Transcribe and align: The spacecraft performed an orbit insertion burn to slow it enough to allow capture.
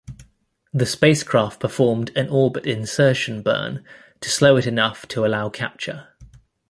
The 0.73 0.87
spacecraft 0.87 1.59
performed 1.59 2.09
an 2.17 2.27
orbit 2.29 2.65
insertion 2.65 3.43
burn 3.43 3.85
to 4.21 4.29
slow 4.31 4.57
it 4.57 4.65
enough 4.65 5.07
to 5.09 5.27
allow 5.27 5.49
capture. 5.49 6.07